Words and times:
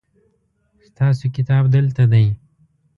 ستاسو 0.87 1.25
کتاب 1.35 1.63
دلته 1.75 2.03
دی 2.11 2.25